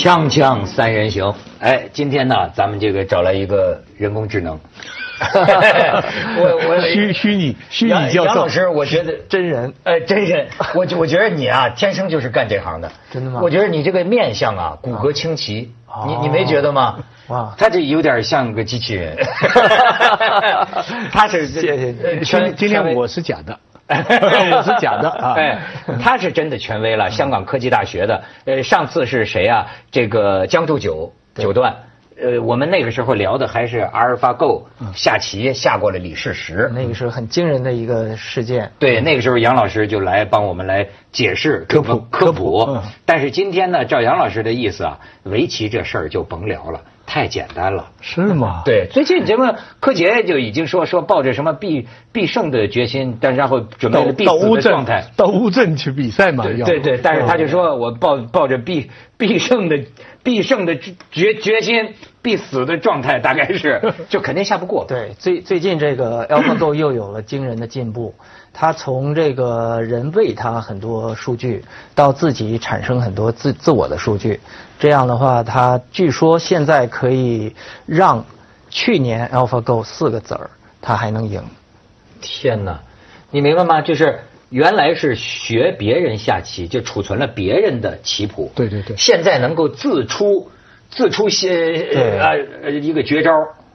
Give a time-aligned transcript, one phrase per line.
[0.00, 4.58] 锵锵三人行，哎，今天呢，咱们这个找来一个人工智能。
[6.40, 12.90] 我我虚虚拟虚拟教授杨老师，我觉得真人，哎，真人，我我觉得你啊，天生就是干这行的。
[13.10, 13.40] 真的吗？
[13.42, 15.70] 我觉得你这个面相啊，骨骼清奇，
[16.06, 16.98] 你你没觉得吗？
[17.28, 19.14] 哇，他这有点像个机器人。
[21.12, 23.58] 他是谢谢你，今今天我是假的。
[23.90, 25.34] 我是假的 啊！
[25.36, 25.58] 哎，
[26.00, 28.22] 他是真的权威了，香港科技大学的。
[28.44, 29.66] 呃，上次是谁啊？
[29.90, 31.74] 这个江铸九九段。
[32.22, 38.70] 呃，我们那个时候聊的还是阿尔法 Go 下棋下过了李世石，那个是很惊人的一个事件。
[38.78, 42.78] 对，那个时候杨老师就来帮我们来解释科普科普。
[43.06, 46.82] 但是今天呢，照杨老师的意思啊，围棋这事儿就甭聊了。
[47.10, 48.62] 太简单了，是吗？
[48.64, 56.44] 对，最近这个柯洁就已经说说抱着什么必必胜的决心，但然后准备了必死的状态，到乌镇去比赛嘛？
[56.44, 58.88] 对对，但是他就说我抱抱着必
[59.18, 59.80] 必胜的
[60.22, 64.84] 必胜的决决心，必死的状态，大概是 就肯定下不过。
[64.86, 68.14] 对，最最近这个 AlphaGo 又有了惊人的进步。
[68.52, 74.40] 他从这个人喂他很多数据，到自己产生很多自自我的数据，
[74.78, 77.54] 这样的话，他据说现在可以
[77.86, 78.24] 让
[78.68, 80.50] 去年 AlphaGo 四个子儿，
[80.82, 81.42] 他还能赢。
[82.20, 82.80] 天哪，
[83.30, 83.80] 你明白吗？
[83.80, 88.52] 就是原来是学别人下棋，就储存了别人的棋谱。
[88.54, 88.96] 对对对。
[88.96, 90.50] 现在能够自出
[90.90, 92.28] 自出些
[92.62, 93.30] 呃一个绝招，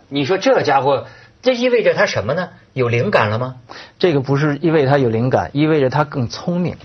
[0.10, 1.08] 你说这家伙。
[1.46, 2.50] 这意味着他什么呢？
[2.74, 3.58] 有灵感了吗？
[4.00, 6.76] 这个不是意味他有灵感，意味着他更聪明。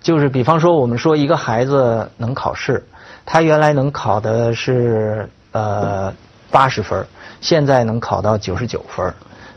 [0.00, 2.86] 就是比方说，我们说一个孩子能考试，
[3.26, 6.14] 他原来能考的是呃
[6.50, 7.06] 八十分，
[7.42, 9.12] 现在能考到九十九分，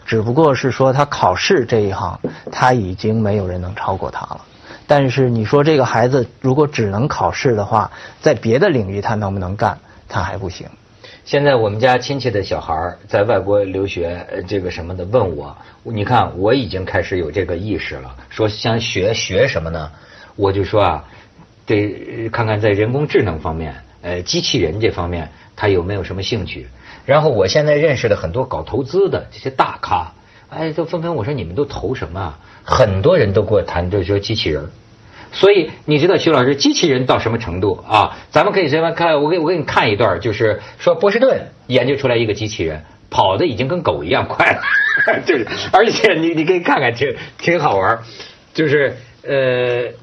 [0.05, 2.19] 只不过是说他考试这一行
[2.51, 4.41] 他已经没有人能超过他了。
[4.85, 9.79] 但是你说这个孩子如果只能考试的话，在别的领域他能不能干？
[10.09, 10.67] 他还不行。
[11.23, 19.91] 现在我们家亲戚的小孩在外国留学，这个什么的问我，你看我已经开始有这个意识了，说想学学什么呢？
[20.35, 21.05] 我就说啊，
[21.65, 26.67] 得看看在人工智能方面，呃，机器人这方面他有没有什么兴趣。
[27.05, 30.11] 然后我现在认识了很多搞投资的这些大咖，
[30.49, 32.35] 哎，都纷纷我说你们都投什么？
[32.63, 34.69] 很多人都跟我谈，就说机器人。
[35.31, 38.17] 所以你知道徐老师机器人到什么程度啊？
[38.31, 44.61] 咱们可以随便看，我给我给你看一段，就是说波士顿研究出来一个机器人，跑的已经跟狗一样快了，
[45.25, 47.99] 就是而且你你可以看看，挺挺好玩，
[48.53, 49.93] 就是呃，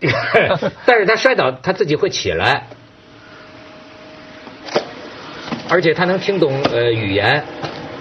[0.86, 2.66] 但是他摔倒他自己会起来，
[5.68, 7.42] 而且他能听懂呃语言，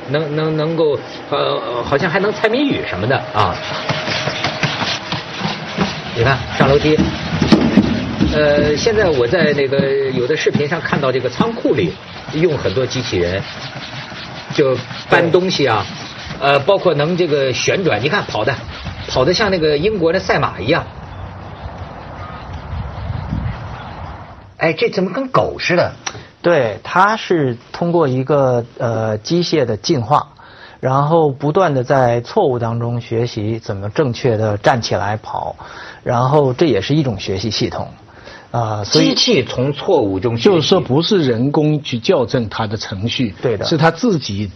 [0.10, 1.00] 能能能够
[1.32, 3.56] 呃好像还能猜谜语什么的啊。
[6.14, 6.98] 你看上楼梯，
[8.36, 11.94] 呃，现在我在那个有的视频上看到这个仓库里
[12.34, 13.42] 用很多机器人，
[14.54, 14.78] 就
[15.10, 15.86] 搬东西啊，
[16.42, 18.54] 呃，包括能这个旋转，你看跑的，
[19.08, 20.86] 跑的像那个英国的赛马一样。
[24.58, 25.94] 哎，这怎么跟狗似的？
[26.42, 30.28] 对，它是通过一个呃机械的进化。
[30.82, 35.56] 然后不断的在错误当中学习怎么正确的站起来跑，
[36.04, 37.88] 然后这也是一种学习系统，
[38.50, 44.50] 啊，机器从错误中就是说不是人工去校正它的程序，对的，是它自己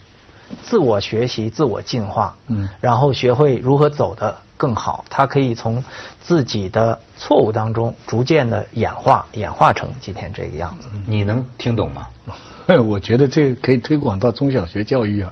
[0.63, 5.83] 自我学习、自我进化，嗯，然后学会如何走得更好，它可以从
[6.19, 10.87] 自己的错误当中逐渐的演化，演化成今天这个样子。
[11.05, 12.07] 你能听懂吗？
[12.83, 15.31] 我觉得这个可以推广到中小学教育啊。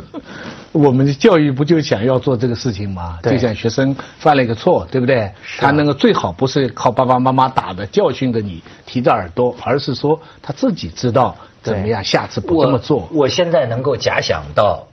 [0.72, 3.18] 我们的教育不就想要做这个事情吗？
[3.22, 5.30] 就像学生犯了一个错，对不对？
[5.58, 13.08] 他那个最好不是靠爸爸妈妈打的教训的你提着耳朵，而是说他自己知道怎么样，下次不这么做。
[13.12, 14.86] 我现在能够假想到，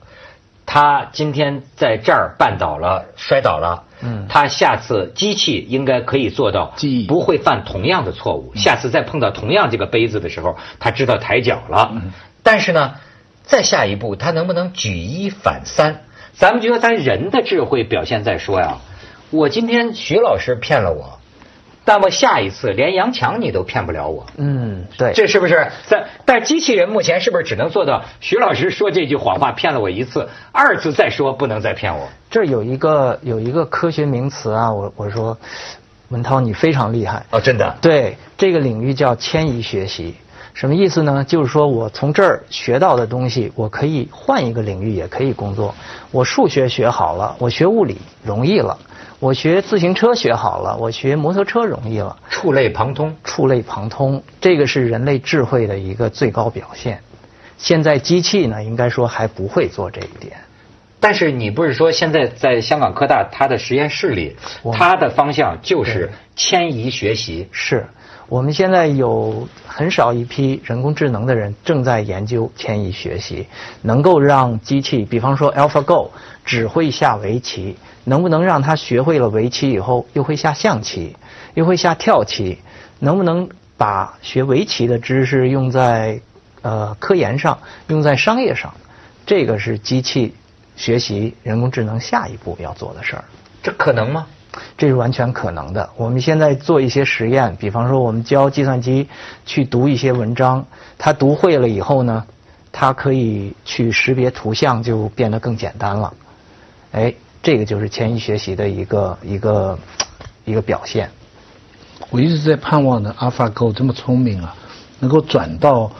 [0.66, 3.84] 他今天在这儿绊倒了，摔倒了。
[4.02, 6.74] 嗯，他下次机器应该可以做到，
[7.08, 8.54] 不会犯同样的错误。
[8.56, 11.92] 下次再碰到同样这个杯子的时候，他知道抬脚了。
[12.42, 12.94] 但是呢？
[13.44, 16.02] 再下一步，他能不能举一反三？
[16.34, 18.78] 咱们就说咱人的智慧表现在说呀，
[19.30, 21.20] 我今天徐老师骗了我，
[21.86, 24.26] 那么下一次连杨强你都骗不了我。
[24.38, 25.68] 嗯，对，这是不是？
[25.90, 32.10] 但但机器人目前是不是只能做到徐老师说这句谎话骗了我一次，二次再说不能再骗我？
[32.32, 35.38] 这有一个有一个科学名词啊，我我说
[36.10, 37.76] 文涛你非常厉害哦，真的？
[37.82, 40.16] 对，这个领域叫迁移学习。
[40.54, 41.24] 什么意思呢？
[41.24, 45.74] 就是说我从这儿学到的东西，我可以换一个领域也可以工作。
[46.12, 48.78] 我数学学好了，我学物理容易了。
[49.20, 52.16] 我学自行车学好了，我学摩托车容易了。
[52.30, 57.00] 触类旁通，触类旁通，这个是人类智慧的一个最高表现。
[57.58, 60.36] 现在机器呢，应该说还不会做这一点。
[61.00, 64.36] 但是你不是说现在在香港科大它的实验室里，
[64.74, 67.48] 它的方向就是迁移学习。
[67.52, 67.86] 是，
[68.34, 73.46] 我们现在有很少一批人工智能的人正在研究迁移学习，
[73.84, 76.10] 能够让机器，比方说 AlphaGo
[76.44, 77.78] 只会下围棋。
[78.06, 81.16] 能不能让他学会了围棋以后，又会下象棋，
[81.54, 82.58] 又会下跳棋？
[82.98, 83.48] 能不能
[83.78, 86.20] 把学围棋的知识用在
[86.64, 87.60] 呃科研上，
[87.90, 88.74] 用在商业上？
[89.28, 90.34] 这个是机器
[90.76, 93.24] 学习人工智能下一步要做的事儿。
[93.62, 94.26] 这可能吗？
[94.78, 95.90] 这是完全可能的。
[95.98, 99.08] 我们现在做一些实验，比方说我们教计算机
[99.46, 100.66] 去读一些文章，
[100.98, 102.26] 它读会了以后呢，
[102.72, 106.14] 它可以去识别图像，就变得更简单了。
[106.92, 107.14] 哎。
[107.46, 109.78] 这个就是迁移学习的一个一个
[110.46, 111.10] 一个表现。
[112.10, 114.56] 我一直在盼望呢，AlphaGo 这么聪明啊，
[115.02, 115.92] 能够转到。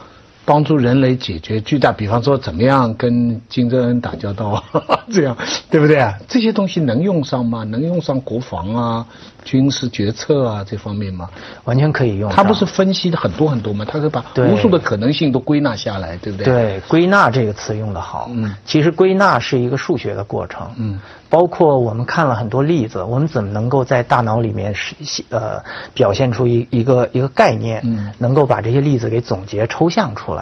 [0.44, 4.62] 帮助人类解决巨大，比方说怎么样跟金正恩打交道，
[5.12, 5.36] 这样
[5.70, 6.14] 对不对啊？
[6.28, 7.64] 这些东西能用上吗？
[7.64, 9.06] 能用上国防啊、
[9.44, 11.28] 军事决策啊这方面吗？
[11.64, 12.30] 完全可以用。
[12.30, 13.84] 他不是分析的很多很多吗？
[13.88, 16.44] 他是把无数的可能性都归纳下来，对不对？
[16.44, 18.28] 对，归纳这个词用的好。
[18.32, 20.70] 嗯，其实归纳是一个数学的过程。
[20.76, 21.00] 嗯。
[21.30, 24.94] 包括我们看了很多例子，我们怎么能够在大脑里面是
[25.30, 25.60] 呃
[25.92, 30.33] 表现出一一个一个概念，嗯能够把这些例子给总结抽象出来？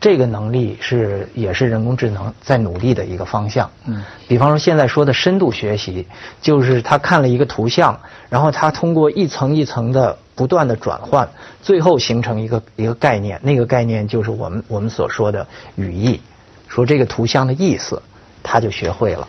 [0.00, 3.70] 这个能力是也是人工智能在努力的一个方向。
[3.86, 6.06] 嗯比方说现在说的深度学习，
[6.40, 7.98] 就是他看了一个图像，
[8.28, 11.28] 然后他通过一层一层的不断的转换，
[11.62, 15.46] 最后形成一个一个概念，那个概念就是我们我们所说的
[15.76, 16.20] 语义，
[16.68, 18.02] 说这个图像的意思，
[18.42, 19.28] 他就学会了。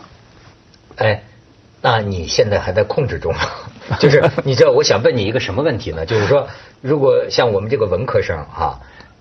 [0.96, 1.22] 哎，
[1.82, 3.34] 那你现在还在控制中？
[4.00, 6.04] 就是你知道，我想问你一个什么问题呢？
[6.04, 6.48] 就是说，
[6.80, 8.80] 如果像我们这个文科生啊，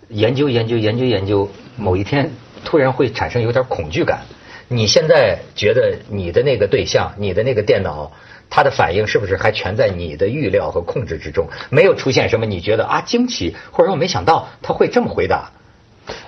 [0.09, 2.31] 研究研究研究研究，某一天
[2.63, 4.21] 突然会产生有点恐惧感。
[4.67, 8.11] 你现在觉得你的那个对象，你的那个电脑，
[8.49, 11.47] 它的反应是不是还全在你的预料和控制之中？
[11.69, 15.51] 没有出现什么你觉得啊惊奇，或者说没想到他会这么回答？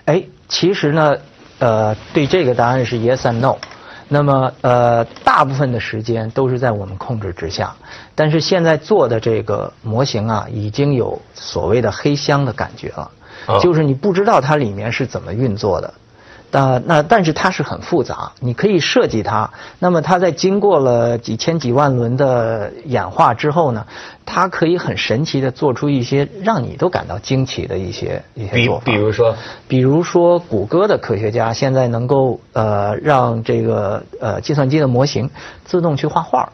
[0.05, 1.17] 哎，其实呢，
[1.59, 3.57] 呃，对这个答案是 yes and no。
[4.09, 7.75] 那么，呃，大部分的时间都是在我们控制之下，
[8.15, 13.11] 但是现在做的这个模型啊，已经有所谓的黑箱的感觉了，
[13.61, 15.93] 就是你不知道它里面是怎么运作的。
[16.49, 19.51] 那那但是它是很复杂，你可以设计它。
[19.79, 23.85] 那么它在经过了几千几万轮的演化之后呢，
[24.25, 28.85] 它可以很神奇的做出一些让你都感到惊奇的一些一些做法。
[28.85, 29.35] 比比如说，
[29.67, 35.29] 比如说谷歌的科学家现在能够呃让这个呃计算机的模型
[35.65, 36.53] 自动去画画，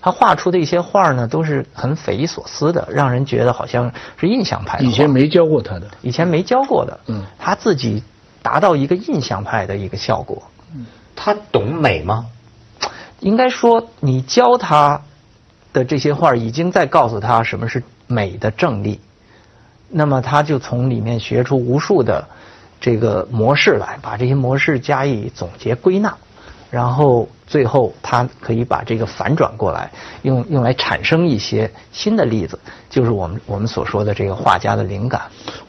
[0.00, 4.84] 它画出的一些画呢都是很匪夷所思的，让人觉得好像是印象派的。
[4.84, 8.02] 以前没教过他的，以前没教过的，嗯，他自己。
[8.42, 10.44] 达到一个印象派的一个效果。
[10.74, 12.24] 嗯他懂美吗？
[13.18, 15.02] 应该说，你教他
[15.74, 18.98] 的这些画已经在告诉他什么是美的正例。
[19.90, 22.26] 那么他就从里面学出无数的
[22.80, 26.16] 这个模式来，把这些模式加以总结归纳。
[26.70, 29.90] 然后最后，他可以把这个反转过来，
[30.22, 32.56] 用用来产生一些新的例子，
[32.88, 35.22] 就是我们我们所说的这个画家的灵感。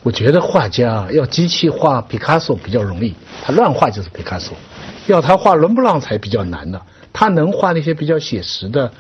[0.04, 4.54] 我觉得画家要机器画毕卡索比较容易，他乱画就是毕卡索；
[5.08, 6.80] 要他画伦勃朗才比较难的。
[7.12, 8.92] 他能画那些比较写实的，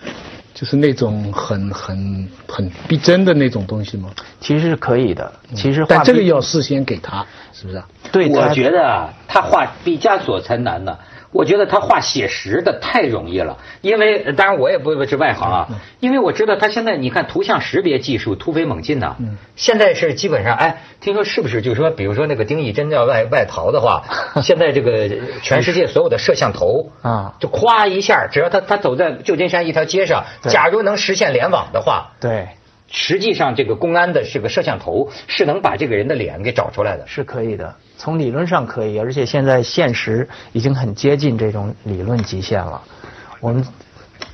[0.55, 4.09] 就是那种很 很很逼真的那种东西吗？
[4.39, 5.31] 其实是可以的。
[5.53, 7.23] 其实，但这个要事先给他，
[7.53, 7.83] 是不是？
[8.11, 10.97] 对，我觉得啊，他画毕加索才难呢。
[11.31, 15.67] 我觉得他画写实的太容易了，因为当然我也不是外行啊，
[15.99, 19.15] 因为我知道他现在你看图像识别技术突飞猛进呐，
[19.55, 24.03] 现在是基本上哎，听说是不是就是说，比如说那个丁义珍要外外逃的话，
[24.43, 25.09] 现在这个
[25.41, 32.49] 全世界所有的摄像头啊，就咵一下，只要他他走在旧金山一条街上，假如能实现联网的话，对。
[32.91, 37.73] 实际上，这个公安的这个摄像头是能把这个人的脸给找出来的，是可以的。
[37.97, 42.81] 从理论上可以，而且现在现实已经很接近这种理论极限了。
[43.39, 43.65] 我们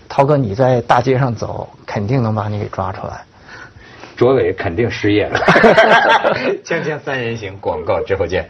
[0.10, 3.24] 涛哥，你在大街上走，肯定能把你给抓出来。
[4.16, 5.40] 卓伟肯定失业了。
[6.66, 8.50] 锵锵三人行，广告之后见。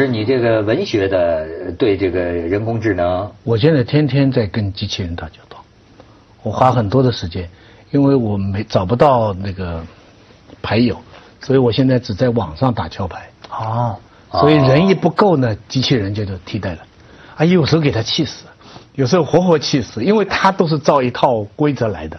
[0.00, 5.62] 师，你这个文学的对这个人工智能，我现在天天在跟机器人打交道，
[6.42, 7.46] 我花很多的时间，
[7.90, 9.84] 因为我没找不到那个
[10.62, 10.96] 牌友，
[11.42, 13.28] 所以我现在只在网上打桥牌。
[13.50, 13.94] 哦，
[14.32, 16.78] 所以人一不够呢，机器人就就替代了。
[17.36, 18.46] 啊，有时候给他气死，
[18.94, 22.18] 有时候活活气死，因为他都是照一套规则来的。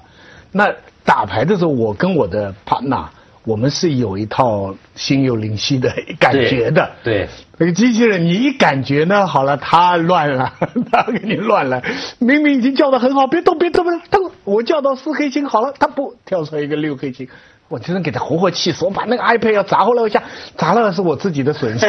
[0.51, 0.71] 那
[1.03, 3.05] 打牌的时候，我跟我的 partner。
[3.43, 10.53] 我们是有一套心有灵犀的感觉的，对那个机器人，你一感觉呢，好了，它乱了，
[10.91, 11.81] 它给你乱了。
[12.19, 17.27] 明明已经叫的很好，别动，别动，别动，我叫到四黑星好了，它不跳出来一个六黑星，
[17.67, 18.85] 我真的给他活活气死。
[18.85, 20.21] 我把那个 iPad 要砸回来一下，
[20.55, 21.87] 砸了是我自己的损失。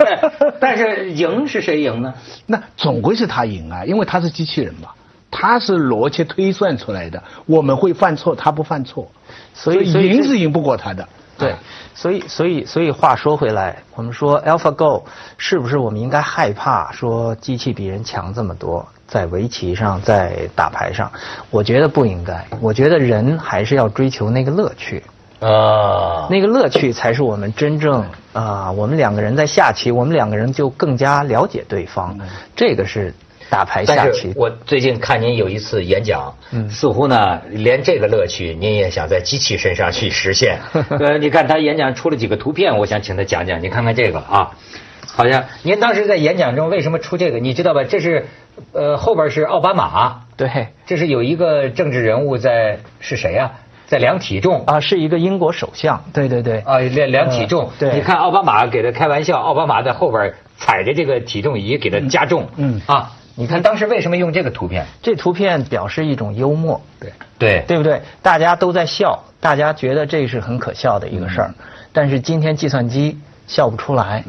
[0.60, 2.14] 但是赢是谁赢呢？
[2.46, 4.88] 那总归是他赢啊，因为他是机器人嘛。
[5.28, 9.10] 他是逻辑推算出来的，我们会犯错，他不犯错，
[9.56, 11.08] 所以赢是赢不过他的。
[11.38, 11.54] 对，
[11.94, 15.02] 所以所以所以话说回来，我们说 AlphaGo
[15.36, 21.10] 是不是我们应该害怕说机器比人强这么多，在围棋上，在打牌上？
[21.50, 25.02] 我觉得不应该，我觉得人还是要追求那个乐趣
[25.40, 32.18] 啊，那个乐趣才是我们真正啊，我们两个人在下棋，我们两个人就更加了解对方，
[32.54, 33.12] 这个是。
[33.48, 36.34] 打牌下棋，我最近看您有一次演讲，
[36.68, 40.58] 似乎呢，连这个乐趣您也想在机器身上去实现。
[40.98, 43.62] 呃，你看他演讲出了几个图片，我想请他讲讲。
[43.62, 44.50] 你看看这个啊，
[45.14, 47.38] 好像您当时在演讲中为什么出这个？
[47.38, 47.84] 你知道吧？
[47.84, 48.26] 这是
[48.72, 53.52] 呃后边是奥巴马，对，这是有一个政治人物在是谁呀？
[53.86, 57.70] 在量体重啊，是一个英国首相，对对对，啊量量体重。
[57.78, 63.12] 对，你看奥巴马给他开玩笑，奥巴马在后边踩着这个体重仪给他加重，嗯啊。
[63.38, 64.86] 你看当时为什么用这个图片？
[65.02, 68.00] 这图片表示一种幽默，对对对不对？
[68.22, 71.54] 大家都在笑，大家觉得这是很可笑的一个事儿。
[71.92, 74.24] 但是今天计算机笑不出来，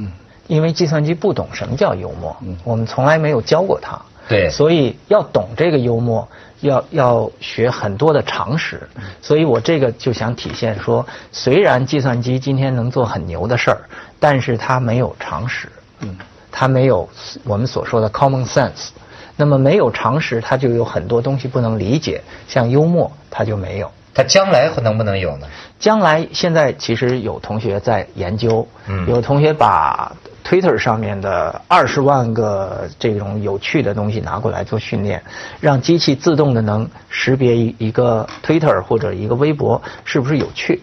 [0.48, 2.36] 因为计算机不懂什么叫幽默，
[2.66, 3.98] 我们从来没有教过它。
[4.28, 6.28] 对，所以要懂这个幽默，
[6.60, 8.90] 要要学很多的常识。
[9.22, 13.80] 所以我这个就想体现说，虽然计算机今天能做很牛的事儿，
[14.20, 15.70] 但是它没有常识。
[16.02, 16.14] 嗯。
[16.51, 17.08] 它没有
[17.44, 18.89] 我们所说的 common sense，
[19.36, 22.22] 那么没有常识，它就有很多东西不能理解。
[22.48, 23.92] 像幽默，它就没有。
[24.13, 25.48] 它将来能不能有呢？
[25.77, 28.68] 将来现在其实有同学在研究，
[29.08, 30.12] 有同学把
[30.44, 35.22] Twitter 上面的二十万个这种有趣的东西拿过来做训练，
[35.60, 40.82] 让机器自动的能识别一一个 Twitter 或者一个微博是不是有趣。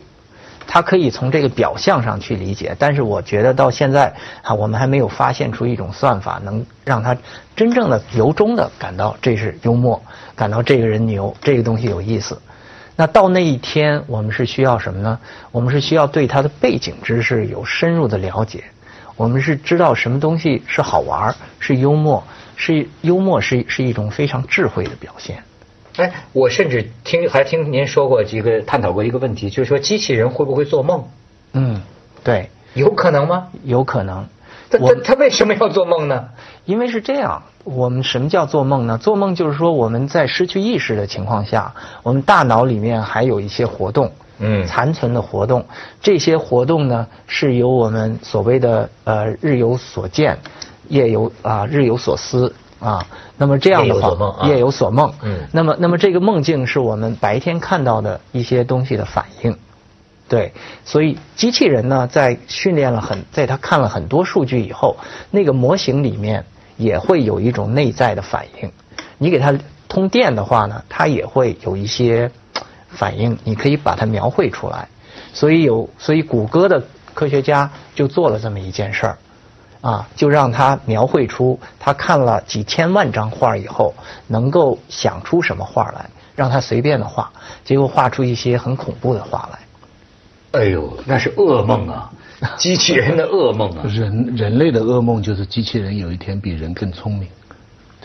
[0.66, 7.16] 它可以从这个表象上去理解，但是我觉得到现在啊，我们还没有发现出一种算法能让他
[7.54, 10.02] 真正的由衷的感到这是幽默，
[10.34, 12.40] 感到这个人牛，这个东西有意思。
[12.96, 15.18] 那到那一天，我们是需要什么呢？
[15.50, 18.64] 我们是需要对他的背景知识有深入的了解，
[19.16, 22.22] 我们是知道什么东西是好玩，是幽默，
[22.56, 25.42] 是幽默是是一种非常智慧的表现。
[25.96, 31.04] 哎，我甚至听还听您说过几个探讨过一个问题，就是说机器人会不会做梦？
[31.52, 31.82] 嗯，
[32.24, 33.48] 对，有可能吗？
[33.62, 34.26] 有可能。
[34.70, 36.30] 他他他为什么要做梦呢？
[36.64, 38.98] 因为是这样，我们什么叫做梦呢？
[38.98, 41.72] 做梦就是说我们在失去意识的情况下，
[42.02, 44.10] 我们大脑里面还有一些活动，
[44.40, 45.64] 嗯，残存的活动。
[46.00, 50.38] 这些活动呢，是由我们所谓的呃日有所见，
[50.88, 52.52] 夜有啊日有所思。
[52.84, 53.06] 啊，
[53.38, 55.10] 那么这样的话，夜有所梦。
[55.22, 59.56] 嗯，那么，那么这个梦境是我们白天看到的一些东西的反应，
[60.28, 60.52] 对。
[60.84, 64.98] 所以机器人呢，在训练了很，在他看了很多数据以后，
[65.30, 66.44] 那个模型里面
[66.76, 68.70] 也会有一种内在的反应。
[69.16, 72.30] 你给它通电的话呢，它也会有一些
[72.90, 74.86] 反应，你可以把它描绘出来。
[75.32, 79.16] 所以有，所以谷歌的科学家就做了这么一件事儿。
[79.84, 83.92] 啊，就让他描绘出他看了几千万张画以后，
[84.28, 87.30] 能够想出什么画来，让他随便的画，
[87.66, 89.58] 结果画出一些很恐怖的画来。
[90.58, 92.10] 哎呦，那是噩梦啊！
[92.56, 93.84] 机器人的噩梦啊！
[93.84, 97.28] 人人类的噩梦就是机器人有一天比人更聪明。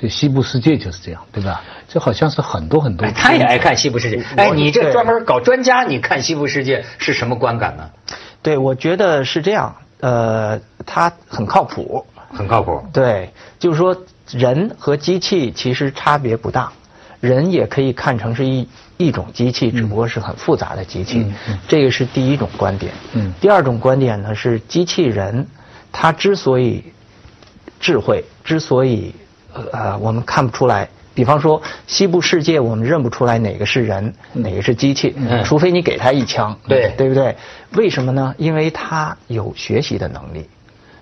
[0.01, 1.61] 这西部世界就是这样，对吧？
[1.87, 3.09] 这好像是很多很多。
[3.11, 4.21] 他也爱看西部世界。
[4.35, 7.89] 哎，你这专门搞专家，你看西部世界是什么观感呢？
[8.41, 9.73] 对，我觉得是这样。
[9.99, 12.81] 呃，它很靠谱，很靠谱。
[12.93, 13.95] 对，就是说
[14.31, 16.71] 人和机器其实差别不大，
[17.19, 21.31] 人也可以看成是一一种机器，只不过是很复杂的机器。
[21.67, 22.93] 这个是第一种观点。
[23.13, 23.33] 嗯。
[23.41, 25.47] 第二种观点呢是机器人，
[25.91, 26.93] 它之所以
[27.79, 29.13] 智慧，之所以
[29.71, 30.89] 呃我们看不出来。
[31.19, 37.35] 比方说，西部世界我们认不出来哪个是人，哪个是机器，除非你给他一枪，对对不对？
[37.73, 38.33] 为什么呢？
[38.37, 40.47] 因为他有学习的能力，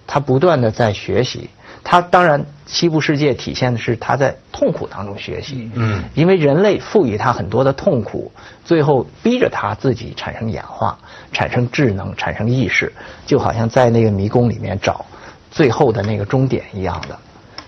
[0.08, 1.52] 他不断的在学习。
[1.84, 5.70] 他当然，西部世界体现的是他在痛苦当中学习。
[5.76, 8.32] 嗯，因为人类赋予他很多的痛苦，
[8.66, 10.98] 最后逼着他自己产生演化、
[11.32, 12.92] 产生智能、产生意识，
[13.28, 15.06] 就好像在那个迷宫里面找
[15.52, 17.16] 最后的那个终点一样的。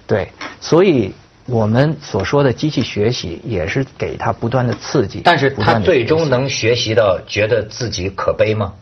[0.08, 1.14] 对，所以
[1.50, 5.22] 我们所说的机器学习也是给他不断的刺激。
[5.24, 8.74] 但是他最终能学习到觉得自己可悲吗？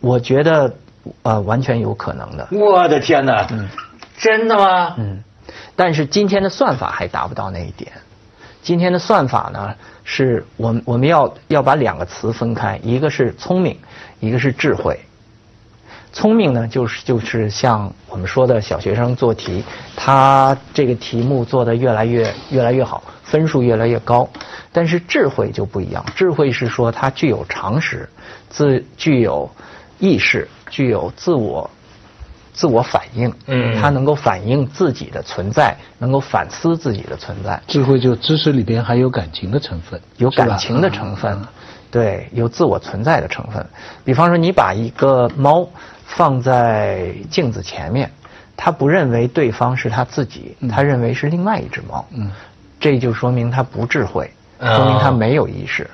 [0.00, 0.74] 我觉得，
[1.22, 2.48] 呃，完全有可能的。
[2.50, 3.46] 我的天哪！
[3.50, 3.68] 嗯。
[4.18, 4.94] 真的吗？
[4.96, 5.22] 嗯，
[5.76, 7.92] 但是今天的算法还达不到那一点。
[8.62, 9.74] 今天的算法呢，
[10.04, 13.78] 是我们我们要要把两个词分开，一个是聪明，
[14.18, 14.98] 一个是智慧。
[16.16, 19.62] 聪明呢，就是就是像我们说的小学生做题，
[19.94, 24.26] 他这个题目做的越来越越来越好，分数越来越高。
[24.72, 28.08] 但是智慧就不一样，智慧是说他具有常识，
[28.48, 29.50] 自具有
[29.98, 31.70] 意识，具有自我。
[32.54, 37.60] 自我反应，嗯，他能够反映自己的存在，能够反思自己的存在。
[37.66, 41.38] 智慧就知识里边还有感情的成分，有感情的成分，
[41.90, 43.66] 对，有自我存在的成分。
[44.06, 45.68] 比方说，你把一个猫
[46.06, 48.10] 放在镜子前面，
[48.56, 52.06] 他不认为对方是他自己，他认为是另外一只猫。
[52.12, 52.30] 嗯，
[52.80, 55.90] 这就说明他不智慧，说明他没有意识。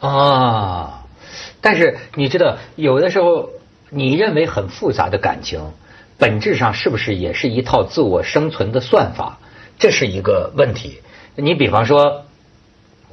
[0.00, 1.04] 啊，
[1.60, 3.50] 但是你知道，有的时候
[3.88, 5.60] 你认为很复杂的感情。
[6.18, 9.38] 本质上是不是也是一套自我生存的算法？
[9.78, 11.00] 这是一个问题。
[11.34, 12.26] 你比方说，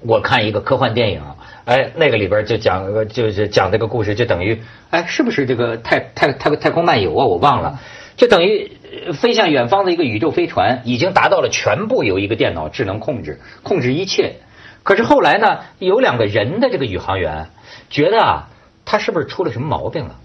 [0.02, 1.24] 我看一个科幻电影，
[1.70, 4.60] 哎，那个里边就讲，就是讲这个故事，就等于，
[4.90, 7.28] 哎，是不是这个太太太太空漫游啊？
[7.28, 7.80] 我忘了，
[8.18, 8.72] 就等于
[9.14, 14.38] 飞向远方的一个宇宙飞船，已经达到了全部由一个电脑智能控制，控制一切。
[14.82, 17.50] 可是后来呢，有两个人的这个宇航员
[17.92, 18.50] 觉得啊，
[18.84, 20.16] 他是不是出了什么毛病了？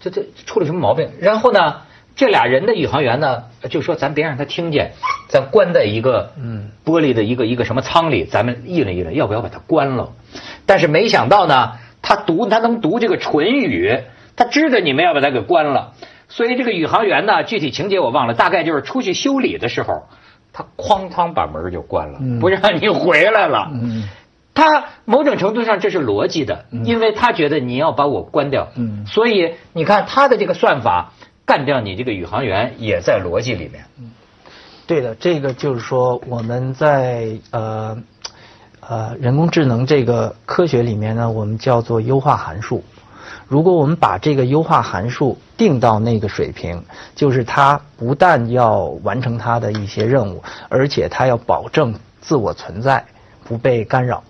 [0.00, 1.10] 这这出了什么毛病？
[1.20, 1.82] 然后呢？
[2.16, 4.92] 这俩人的宇航员呢，就说咱别让他听见，
[5.28, 10.12] 咱关在一个嗯玻璃的一个一个什么舱里，咱们议论议论，要不要把它关了？
[10.66, 14.00] 但是没想到呢，他读他能读这个唇语，
[14.36, 15.94] 他知道你们要把它给关了，
[16.28, 20.02] 所以这个宇航员呢，具体情节我忘了，大概就是出去修理的时候，
[20.52, 23.70] 他哐当把门就关了，不让你回来了。
[24.52, 28.68] 他某种程度上这是逻辑的，因为他觉得你要把我关掉，
[29.06, 31.12] 所以你看他的这个算法。
[31.50, 33.84] 干掉你这个宇航员也在逻辑里面。
[33.98, 34.12] 嗯，
[34.86, 38.00] 对的，这个就是说我们在呃
[38.78, 42.84] 呃人工智能这个科学里面呢，我们叫做优化函数。
[43.48, 46.84] 如果我们把这个优化函数定到那个水平，
[47.16, 53.04] 就是它不但要完成它的一些任务，而且它要保证自我存在，
[53.42, 54.22] 不被干扰。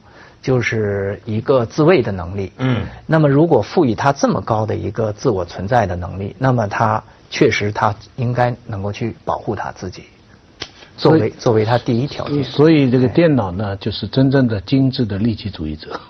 [0.42, 2.52] 就是一个自卫的能力。
[2.58, 10.04] 嗯，那么如果赋予他这么高的一个自我存在的能力，那么他确实他应该能够去保护他自己，
[10.96, 12.42] 作为作为他第一条件。
[12.42, 16.00] 所以这个电脑呢，就是真正的精致的利己主义者。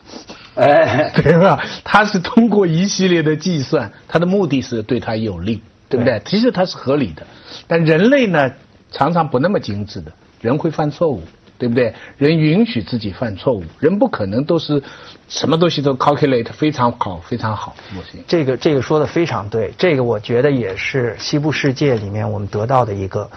[0.54, 1.62] 哎， 对吧？
[1.84, 6.20] 他是通过一系列的计算，他的目的是对他有利，对不对？
[6.24, 7.26] 其实他是合理的，
[7.66, 8.50] 但人类呢，
[8.90, 11.22] 常常不那么精致的，人会犯错误。
[11.60, 11.94] 对不对？
[12.16, 14.82] 人允许自己犯错误，人不可能都是
[15.28, 18.24] 什么东西都 calculate 非常好，非常好，不行。
[18.26, 23.30] 这个这个说的非常对，这个我觉得也是西部世界里面我们得到的一个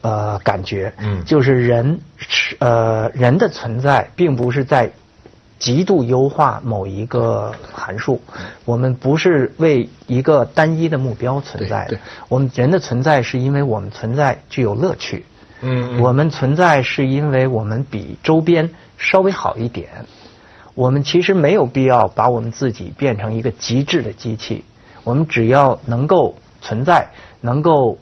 [0.00, 4.90] 呃感觉，嗯，就是人是呃人的存在并不是在
[5.60, 8.20] 极度优化某一个函数，
[8.64, 11.96] 我们不是为一个单一的目标存在的，
[12.28, 15.24] 我们人的存在是因为我们存在具有乐趣。
[15.60, 19.88] 嗯，我们存在是因为我们比周边稍微好一点。
[20.74, 24.64] 我们其实没有必要把我们自己变成一个极致的机器。
[25.02, 27.08] 我们只要能够存在，
[27.40, 27.98] 能够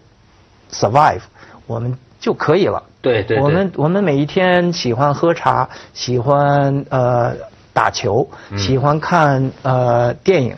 [0.71, 1.23] survive，
[1.67, 2.83] 我们就可以了。
[3.01, 3.41] 对对。
[3.41, 7.35] 我们我们每一天喜欢喝茶，喜欢呃
[7.73, 10.55] 打球，喜欢看呃电影，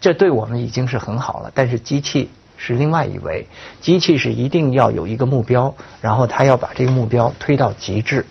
[0.00, 1.50] 这对我们已经是很好了。
[1.52, 2.30] 但是机器。
[2.58, 3.46] 是另外一位，
[3.80, 8.26] 机器是一定要有一个目标，然后他要把这个目标推到极致。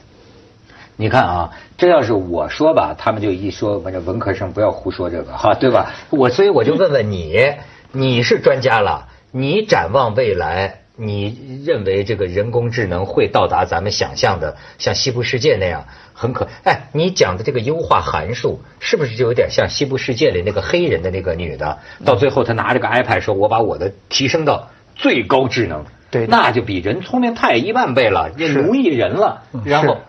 [0.97, 5.93] 你看啊，这要是我说吧，他们就一说，反正文科生不要胡说这个哈，对吧？
[6.09, 7.53] 我所以我就问问你，
[7.91, 10.81] 你是专家了，你展望未来。
[10.99, 16.47] 你认为这个人工智能会到达咱们想象的像西部世界那样很可？
[16.63, 21.77] 哎，你讲的这个优化函数是不是就有点像西部世界里那个黑人的那个女的？
[22.03, 29.43] 到最后她拿着个 iPad 说：“我把我的提升到最高智能。”对，那就比人聪明太一万倍了，也奴役人了。
[29.65, 29.99] 然后，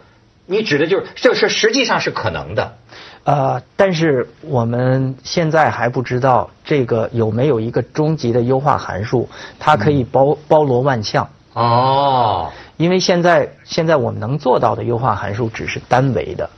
[0.46, 2.77] 你指的就是这是实际上是可能的。
[3.28, 11.28] 呃，但是我们现在还不知道这个有没有一个终极的优化函数，它可以包包罗万象。
[11.52, 16.48] 哦，因为现在现在我们能做到的优化函数只是单维的，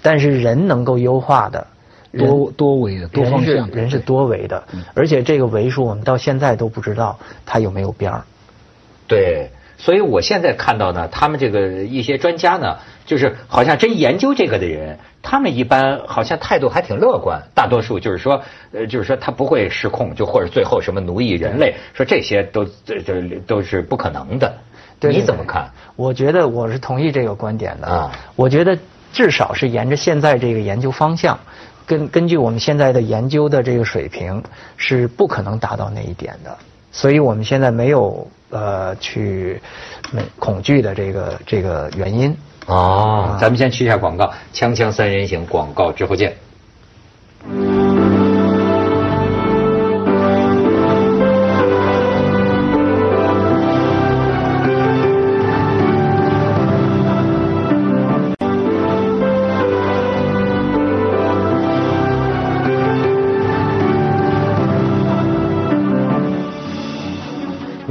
[0.00, 1.66] 但是人能够优化的
[2.16, 8.24] 多多维的多方向，人是多维的，而且这个维数我们到现在都不知道它有没有边儿。
[9.06, 9.50] 对。
[9.78, 17.42] 所以我现在看到呢，他们这个一些专家呢，就是好像真研究这个的人，他们一般好像态度还挺乐观。
[17.54, 24.54] 大多数就是说，呃，就是说他不会失控，就或者最后什么奴役人类，说这些都这这都是不可能的。
[25.00, 25.70] 你怎么看？
[25.94, 27.86] 我觉得我是同意这个观点的。
[27.86, 28.78] 啊，我觉得
[29.12, 31.38] 至少是沿着现在这个研究方向，
[31.86, 34.42] 根根据我们现在的研究的这个水平，
[34.78, 36.56] 是不可能达到那一点的。
[36.92, 38.26] 所以我们现在没有。
[38.50, 39.60] 呃，去
[40.38, 46.36] 恐惧的这个这个原因哦，咱们先去一下广告，锵锵三人行广告之后见。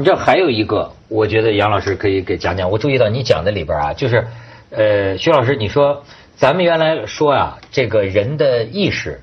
[0.05, 2.69] 这还有一个，我觉得杨老师可以给讲讲。
[2.69, 4.27] 我注意到你讲的里边啊，就是，
[4.69, 6.03] 呃，徐老师，你说
[6.35, 9.21] 咱们原来说啊，这个人的意识，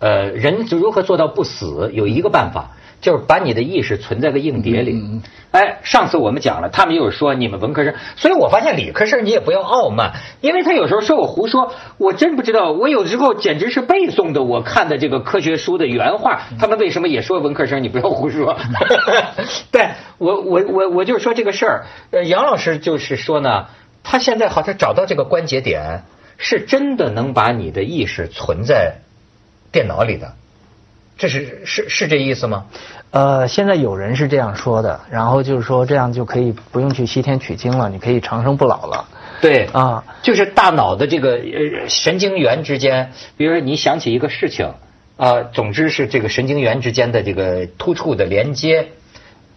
[0.00, 2.76] 呃，人如何做到不死，有一个办法。
[3.00, 5.20] 就是把你的意识存在个硬碟里。
[5.52, 18.56] 哎，上次我们讲了，他们又说你们文科生，所以我发现理科生你也不要傲慢，因为他有时候说我胡说，我真不知道，我有时候简直是背诵的我看的这个科学书的原话，他们为什么也说文科生你不要胡说？
[19.72, 23.66] 对我我我我就是说这个事儿，呃，杨老师就是说呢，
[24.04, 26.04] 他现在好像找到这个关节点，
[26.38, 28.98] 是真的能把你的意识存在
[29.72, 30.34] 电脑里的。
[31.20, 32.64] 这是是是这意思吗？
[33.10, 39.06] 呃，现在有人是这样说的，然后就是说这样就可以不用去西天取经了，你可以长生不老了。
[39.42, 44.72] 对啊，就是大脑的这个呃神经元之间，比如说你想起一个事情
[45.18, 48.88] 啊，总之是这个神经元之间的这个突触的连接。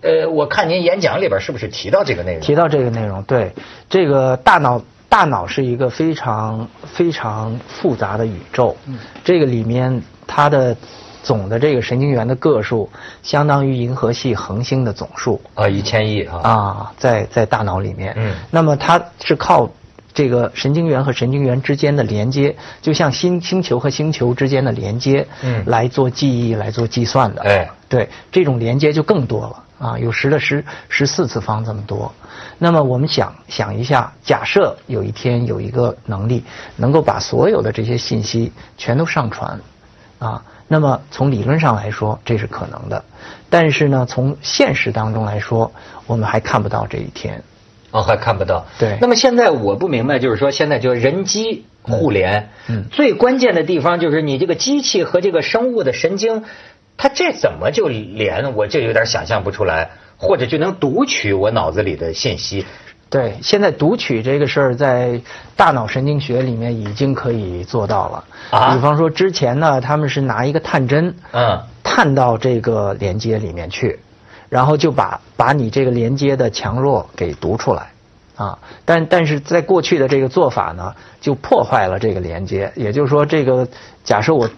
[0.02, 2.42] 呃，我看您演讲里边是不是提到这个内容？
[2.42, 3.54] 提到这个内容，对，
[3.90, 8.76] 这个大脑大脑是一个非常非常复杂的宇宙，
[9.24, 10.76] 这个里面它的。
[11.24, 12.90] 总的这个神经元的个数
[13.24, 18.14] 相当于银河系恒星的总数啊，一千亿啊啊，在在大脑里面。
[18.18, 19.72] 嗯，那么它是靠
[20.14, 27.42] 这个神经元和神经元之间的连接，就像星星球和星球之间的连接，嗯，来做记忆、来做计算的。
[27.44, 32.14] 哎，对，这种连接就更多了啊，有十的十十四次方这么多。
[32.60, 36.44] 那么我们想想一下，假设有一天有一个能力
[36.76, 39.58] 能够把所有的这些信息全都上传，
[40.20, 40.44] 啊。
[40.68, 43.04] 那么从理论上来说，这是可能的，
[43.50, 45.72] 但是呢，从现实当中来说，
[46.08, 47.44] 我们还看不到这一天。
[47.92, 48.66] 哦，还看不到。
[48.80, 48.98] 对。
[49.00, 56.44] 那么现在我不明白，就是说现在就人机互联，嗯，最关键的地方就是你这个机器和这个生物的神经，
[56.98, 58.56] 它这怎么就连？
[58.56, 62.66] 我就有点想象不出来，或者就能读取我脑子里的信息。
[63.14, 65.22] 对，现在读取这个事儿在
[65.56, 68.24] 大脑神经学里面已经可以做到了。
[68.50, 74.00] 啊，比方说之前呢，他们是拿一个探针，嗯，探到这个连接里面去，
[74.50, 77.92] 然后就把把你这个连接的强弱给读出来，
[78.36, 82.74] 啊，但但是在过去的这个做法呢，就破坏了这个连接。
[82.76, 83.68] 也就是说，这个
[84.04, 84.50] 假设我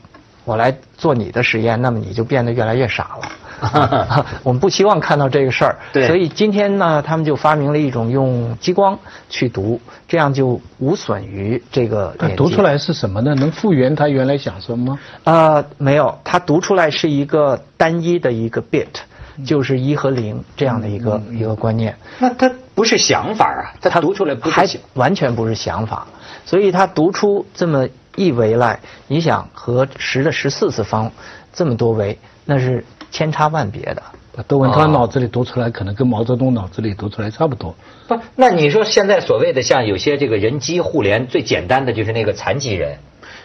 [0.46, 3.28] 我来做你的实验，那么你就变得越来越傻了。
[4.44, 5.78] 我们不希望看到这个事儿，
[6.08, 12.14] 所以今天呢，他们就发明了一种用激光去读，这样就无损于这个。
[12.36, 13.34] 读出来是什么呢？
[13.36, 15.00] 能复原他原来想什么吗？
[15.24, 18.88] 啊，没有，它读出来是一个单一的一个 bit，
[19.46, 21.98] 就是一和零这样的一个一个观念。
[22.20, 26.06] 那它不是想法啊，它读出来不还完全不是想法，
[26.46, 31.12] 所以它读出这么一维来，你想和十的十四次方
[31.54, 32.84] 这么多维，那是。
[33.12, 34.04] 千差万别的，
[34.46, 37.74] 窦文涛脑子里读出来，可能跟毛泽东脑子里读出来差不多。
[38.10, 42.98] 不，那你说现在所谓的像有些这个人机互联，最简单的就是那个残疾人，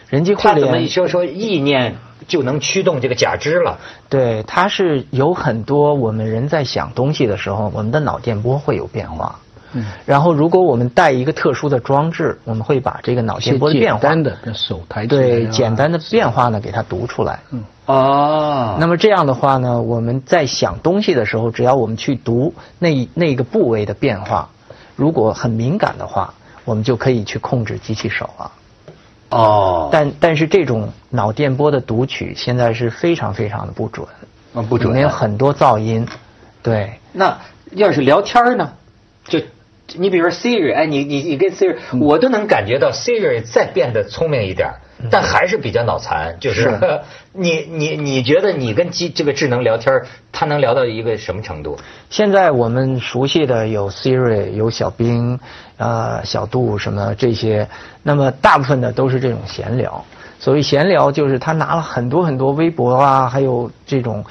[0.09, 1.95] 人机互联，他怎么说说意念
[2.27, 3.79] 就能驱动这个假肢了？
[4.09, 9.39] 对，它是有很多我们人在想东西的时候，我们的脑电波会有变化。
[9.73, 17.39] 嗯，然后如果我们带一个特殊的装置，我们会把这个脑电波的变化，简单的手抬对简单的变化呢，给它读出来。
[17.51, 24.49] 嗯，哦，那么这样的话呢，我们在想东西的时候，只要我们去读那那个部位的变化，
[24.95, 26.33] 如果很敏感的话，
[26.65, 28.51] 我们就可以去控制机器手了。
[29.29, 29.89] 哦。
[29.91, 34.05] 但但是这种脑电波的读取现在是非常非常的不准。
[34.53, 34.89] 啊，不准。
[34.89, 36.05] 里面有很多噪音。
[36.61, 36.99] 对。
[37.13, 37.37] 那
[37.71, 38.73] 要是聊天呢？
[39.23, 39.39] 就
[39.97, 44.73] 你比如说 Siri，哎，你你你跟 Siri，我都能感觉到 Siri 再变得聪明一点。
[45.09, 46.79] 但还是比较脑残，就是
[47.33, 51.75] 你你你觉得你跟机这个智能聊天，它能聊到一个什么程度？
[52.11, 55.39] 现在我们熟悉的有 Siri，有小冰，
[55.77, 57.67] 呃，小度什么这些，
[58.03, 60.05] 那么大部分的都是这种闲聊。
[60.37, 64.23] 所谓闲聊，就是他拿了很多很多微博啊，还有这种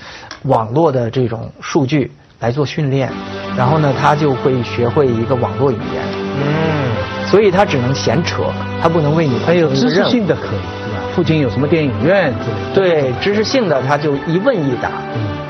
[0.42, 3.10] 网络的这种数据来做训练，
[3.56, 6.02] 然后呢，他就会学会一个网络语言。
[6.36, 6.80] 嗯。
[7.26, 8.42] 所以他只能闲扯，
[8.82, 10.98] 他不能为你还有知识性的可以，对吧？
[11.14, 13.12] 附近有什么电影院之类的？
[13.12, 14.90] 对，知识性的他就一问一答，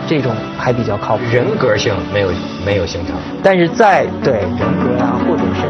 [0.07, 1.23] 这种还比较靠谱。
[1.33, 2.31] 人格性没有
[2.67, 5.70] 没有形成，但是在对人格啊，或者甚